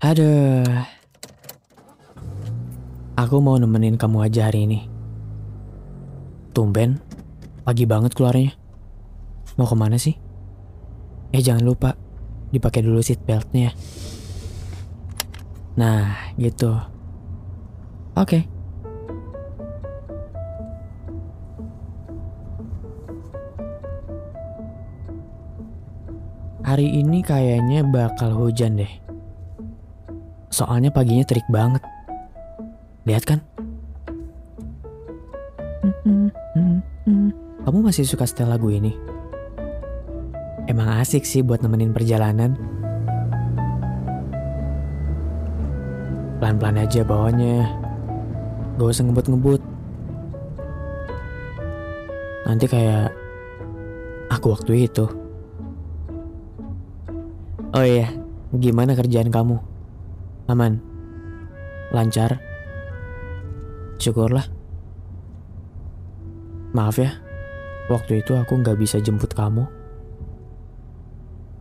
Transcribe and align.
Aduh. 0.00 0.64
Aku 3.20 3.36
mau 3.44 3.60
nemenin 3.60 4.00
kamu 4.00 4.32
aja 4.32 4.48
hari 4.48 4.64
ini. 4.64 4.88
Tumben, 6.56 7.04
pagi 7.68 7.84
banget 7.84 8.16
keluarnya. 8.16 8.56
Mau 9.60 9.68
ke 9.68 9.76
mana 9.76 10.00
sih? 10.00 10.16
Eh 11.36 11.44
jangan 11.44 11.68
lupa, 11.68 12.00
dipakai 12.48 12.80
dulu 12.80 13.04
seat 13.04 13.20
beltnya. 13.28 13.76
Nah, 15.76 16.32
gitu. 16.40 16.72
Oke. 18.16 18.48
Hari 26.64 26.88
ini 26.88 27.20
kayaknya 27.20 27.84
bakal 27.84 28.32
hujan 28.32 28.80
deh. 28.80 29.09
Soalnya 30.50 30.90
paginya 30.90 31.22
terik 31.22 31.46
banget. 31.46 31.80
Lihat 33.06 33.24
kan? 33.24 33.38
Kamu 37.62 37.86
masih 37.86 38.02
suka 38.02 38.26
setel 38.26 38.50
lagu 38.50 38.66
ini? 38.66 38.90
Emang 40.66 40.98
asik 40.98 41.22
sih 41.22 41.46
buat 41.46 41.62
nemenin 41.62 41.94
perjalanan. 41.94 42.58
Pelan-pelan 46.42 46.82
aja 46.82 47.06
bawanya. 47.06 47.70
Gak 48.74 48.90
usah 48.90 49.06
ngebut-ngebut. 49.06 49.62
Nanti 52.50 52.66
kayak 52.66 53.14
aku 54.34 54.50
waktu 54.50 54.90
itu. 54.90 55.06
Oh 57.70 57.86
iya, 57.86 58.10
gimana 58.50 58.98
kerjaan 58.98 59.30
kamu? 59.30 59.69
Aman? 60.50 60.82
Lancar? 61.94 62.42
Syukurlah. 64.02 64.42
Maaf 66.74 66.98
ya, 66.98 67.14
waktu 67.86 68.26
itu 68.26 68.34
aku 68.34 68.58
nggak 68.58 68.74
bisa 68.74 68.98
jemput 68.98 69.30
kamu. 69.30 69.62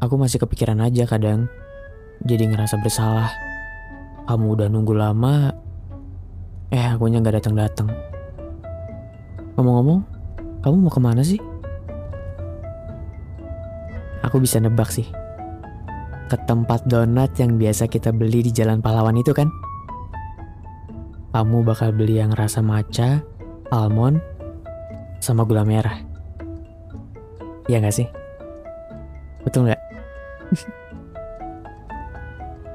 Aku 0.00 0.16
masih 0.16 0.40
kepikiran 0.40 0.80
aja 0.80 1.04
kadang, 1.04 1.44
jadi 2.24 2.48
ngerasa 2.48 2.80
bersalah. 2.80 3.28
Kamu 4.24 4.56
udah 4.56 4.72
nunggu 4.72 4.96
lama, 4.96 5.52
eh 6.72 6.80
akunya 6.88 7.20
nggak 7.20 7.36
datang-datang. 7.36 7.92
Ngomong-ngomong, 9.60 10.00
kamu 10.64 10.76
mau 10.80 10.92
ke 10.92 11.00
mana 11.04 11.20
sih? 11.20 11.40
Aku 14.24 14.40
bisa 14.40 14.56
nebak 14.56 14.88
sih. 14.88 15.19
Ke 16.30 16.38
tempat 16.46 16.86
donat 16.86 17.34
yang 17.42 17.58
biasa 17.58 17.90
kita 17.90 18.14
beli 18.14 18.46
di 18.46 18.54
Jalan 18.54 18.78
Pahlawan 18.78 19.18
itu 19.18 19.34
kan? 19.34 19.50
Kamu 21.34 21.66
bakal 21.66 21.90
beli 21.90 22.22
yang 22.22 22.30
rasa 22.30 22.62
matcha, 22.62 23.18
almond, 23.74 24.22
sama 25.18 25.42
gula 25.42 25.66
merah. 25.66 25.98
Iya 27.66 27.82
gak 27.82 27.98
sih? 27.98 28.06
Betul 29.42 29.74
gak? 29.74 29.82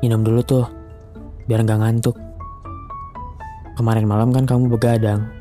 Minum 0.04 0.28
dulu 0.28 0.44
tuh, 0.44 0.68
biar 1.48 1.64
gak 1.64 1.80
ngantuk. 1.80 2.20
Kemarin 3.80 4.04
malam 4.04 4.36
kan 4.36 4.44
kamu 4.44 4.68
begadang, 4.68 5.32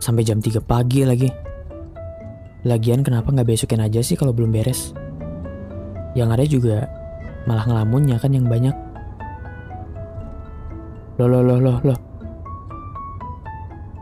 sampai 0.00 0.24
jam 0.24 0.40
3 0.40 0.64
pagi 0.64 1.04
lagi. 1.04 1.28
Lagian 2.64 3.04
kenapa 3.04 3.36
gak 3.36 3.52
besokin 3.52 3.84
aja 3.84 4.00
sih 4.00 4.16
kalau 4.16 4.32
belum 4.32 4.48
beres? 4.48 4.96
Yang 6.16 6.28
ada 6.32 6.44
juga 6.48 6.99
malah 7.44 7.64
ngelamunnya 7.64 8.20
kan 8.20 8.32
yang 8.32 8.48
banyak. 8.48 8.72
Loh, 11.20 11.28
loh, 11.28 11.44
loh, 11.44 11.60
loh, 11.60 11.78
loh. 11.84 11.98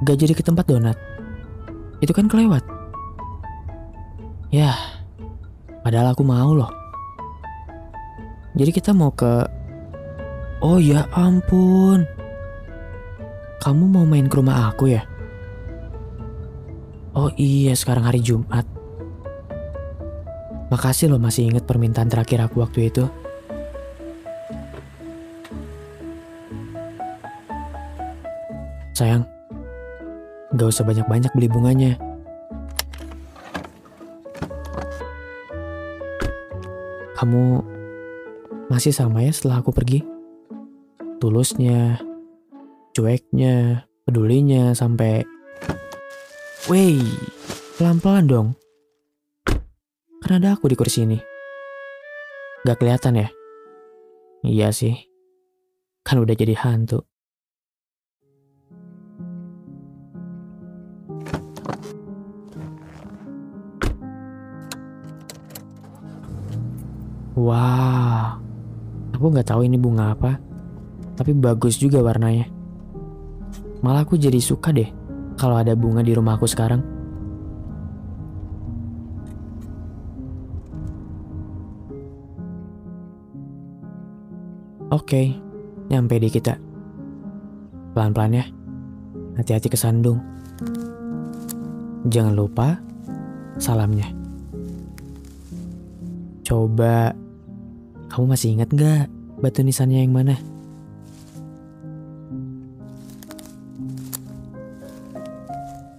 Gak 0.07 0.19
jadi 0.23 0.33
ke 0.35 0.43
tempat 0.47 0.71
donat. 0.71 0.95
Itu 1.99 2.15
kan 2.15 2.31
kelewat. 2.31 2.63
Ya, 4.55 4.73
padahal 5.83 6.15
aku 6.15 6.23
mau 6.23 6.55
loh. 6.55 6.71
Jadi 8.55 8.71
kita 8.71 8.95
mau 8.95 9.11
ke... 9.11 9.47
Oh 10.59 10.79
ya 10.83 11.07
ampun. 11.15 12.03
Kamu 13.63 13.85
mau 13.91 14.07
main 14.07 14.27
ke 14.27 14.39
rumah 14.39 14.71
aku 14.71 14.91
ya? 14.91 15.03
Oh 17.19 17.31
iya, 17.35 17.75
sekarang 17.75 18.07
hari 18.07 18.23
Jumat. 18.23 18.63
Makasih 20.71 21.11
loh 21.11 21.19
masih 21.19 21.51
inget 21.51 21.67
permintaan 21.67 22.07
terakhir 22.07 22.47
aku 22.47 22.63
waktu 22.63 22.95
itu. 22.95 23.11
Sayang, 28.99 29.23
gak 30.59 30.75
usah 30.75 30.83
banyak-banyak 30.83 31.31
beli 31.31 31.47
bunganya. 31.47 31.95
Kamu 37.15 37.63
masih 38.67 38.91
sama 38.91 39.23
ya 39.23 39.31
setelah 39.31 39.63
aku 39.63 39.71
pergi? 39.71 40.03
Tulusnya, 41.23 42.03
cueknya, 42.91 43.87
pedulinya, 44.03 44.75
sampai... 44.75 45.23
Wey, 46.67 46.99
pelan-pelan 47.79 48.27
dong. 48.27 48.49
Kan 50.27 50.43
ada 50.43 50.59
aku 50.59 50.67
di 50.67 50.75
kursi 50.75 51.07
ini. 51.07 51.23
Gak 52.67 52.83
kelihatan 52.83 53.15
ya? 53.15 53.31
Iya 54.43 54.75
sih. 54.75 54.99
Kan 56.03 56.19
udah 56.19 56.35
jadi 56.35 56.59
hantu. 56.59 57.07
Wah, 67.39 68.35
aku 69.15 69.31
nggak 69.31 69.47
tahu 69.47 69.63
ini 69.63 69.79
bunga 69.79 70.11
apa, 70.11 70.43
tapi 71.15 71.31
bagus 71.39 71.79
juga 71.79 72.03
warnanya. 72.03 72.51
Malah 73.79 74.03
aku 74.03 74.19
jadi 74.19 74.43
suka 74.43 74.75
deh 74.75 74.91
kalau 75.39 75.55
ada 75.55 75.79
bunga 75.79 76.03
di 76.03 76.19
rumah 76.19 76.35
aku 76.35 76.51
sekarang. 76.51 76.83
Oke, 84.91 85.31
nyampe 85.95 86.19
di 86.19 86.27
kita. 86.27 86.59
Pelan-pelan 87.95 88.35
ya. 88.35 88.45
Hati-hati 89.39 89.71
kesandung. 89.71 90.19
Jangan 92.03 92.35
lupa 92.35 92.83
salamnya. 93.63 94.11
Coba, 96.43 97.13
kamu 98.09 98.25
masih 98.25 98.57
ingat 98.57 98.73
nggak 98.73 99.07
batu 99.39 99.61
nisannya 99.63 100.03
yang 100.03 100.13
mana? 100.17 100.35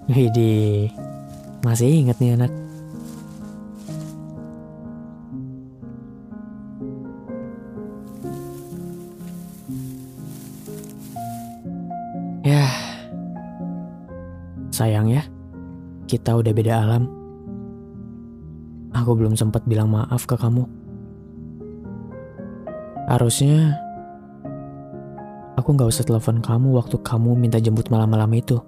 Widih, 0.10 0.90
masih 1.62 2.02
ingat 2.02 2.18
nih 2.18 2.34
anak. 2.34 2.52
Ya, 12.42 12.66
sayang 14.74 15.14
ya, 15.14 15.22
kita 16.10 16.34
udah 16.34 16.52
beda 16.58 16.74
alam. 16.82 17.06
Aku 18.98 19.14
belum 19.14 19.38
sempat 19.38 19.62
bilang 19.70 19.94
maaf 19.94 20.26
ke 20.26 20.34
kamu. 20.34 20.79
Harusnya 23.10 23.74
aku 25.58 25.74
nggak 25.74 25.90
usah 25.90 26.06
telepon 26.06 26.46
kamu 26.46 26.78
waktu 26.78 27.02
kamu 27.02 27.34
minta 27.34 27.58
jemput 27.58 27.90
malam-malam 27.90 28.30
itu. 28.38 28.62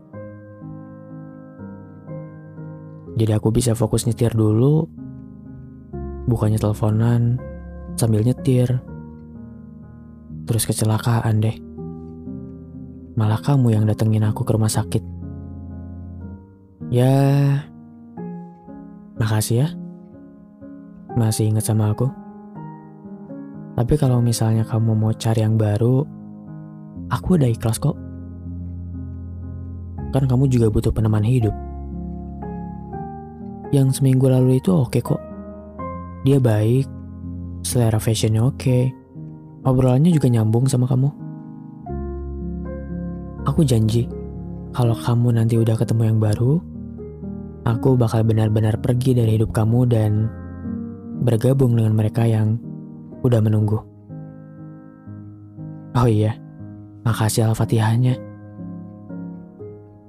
Jadi 3.21 3.38
aku 3.38 3.53
bisa 3.53 3.77
fokus 3.77 4.09
nyetir 4.09 4.33
dulu, 4.33 4.89
bukannya 6.25 6.57
teleponan 6.57 7.38
sambil 8.01 8.25
nyetir. 8.25 8.81
Terus 10.49 10.65
kecelakaan 10.65 11.38
deh. 11.38 11.53
Malah 13.13 13.45
kamu 13.45 13.77
yang 13.77 13.85
datengin 13.85 14.25
aku 14.25 14.41
ke 14.41 14.57
rumah 14.57 14.71
sakit. 14.71 15.03
Ya, 16.89 17.13
makasih 19.21 19.63
ya. 19.63 19.67
Masih 21.13 21.51
ingat 21.51 21.67
sama 21.67 21.93
aku. 21.93 22.20
Tapi 23.81 23.97
kalau 23.97 24.21
misalnya 24.21 24.61
kamu 24.61 24.93
mau 24.93 25.09
cari 25.09 25.41
yang 25.41 25.57
baru, 25.57 26.05
aku 27.09 27.33
udah 27.33 27.49
ikhlas 27.49 27.81
kok. 27.81 27.97
Kan 30.13 30.29
kamu 30.29 30.45
juga 30.53 30.69
butuh 30.69 30.93
peneman 30.93 31.25
hidup. 31.25 31.55
Yang 33.73 33.97
seminggu 33.97 34.29
lalu 34.29 34.61
itu 34.61 34.69
oke 34.69 35.01
kok. 35.01 35.17
Dia 36.29 36.37
baik, 36.37 36.85
selera 37.65 37.97
fashionnya 37.97 38.45
oke, 38.45 38.93
Obrolannya 39.65 40.13
juga 40.13 40.29
nyambung 40.29 40.69
sama 40.69 40.85
kamu. 40.85 41.09
Aku 43.49 43.65
janji, 43.65 44.05
kalau 44.77 44.93
kamu 44.93 45.41
nanti 45.41 45.57
udah 45.57 45.73
ketemu 45.73 46.13
yang 46.13 46.21
baru, 46.21 46.61
aku 47.65 47.97
bakal 47.97 48.21
benar-benar 48.21 48.77
pergi 48.77 49.17
dari 49.17 49.41
hidup 49.41 49.49
kamu 49.49 49.89
dan 49.89 50.29
bergabung 51.25 51.73
dengan 51.73 51.97
mereka 51.97 52.29
yang 52.29 52.61
udah 53.21 53.39
menunggu. 53.41 53.79
Oh 55.91 56.07
iya, 56.07 56.39
makasih 57.03 57.51
Al-Fatihahnya. 57.51 58.15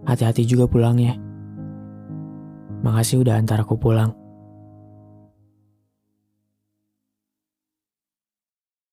Hati-hati 0.06 0.46
juga 0.46 0.70
pulangnya. 0.70 1.18
Makasih 2.82 3.22
udah 3.22 3.38
antar 3.38 3.62
aku 3.62 3.78
pulang. 3.78 4.21